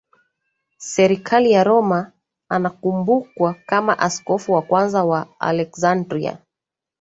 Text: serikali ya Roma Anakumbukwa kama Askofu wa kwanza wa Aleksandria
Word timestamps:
serikali 0.77 1.51
ya 1.51 1.63
Roma 1.63 2.11
Anakumbukwa 2.49 3.53
kama 3.53 3.99
Askofu 3.99 4.53
wa 4.53 4.61
kwanza 4.61 5.03
wa 5.03 5.27
Aleksandria 5.39 6.37